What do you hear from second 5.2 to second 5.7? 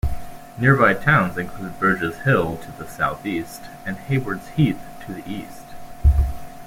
east.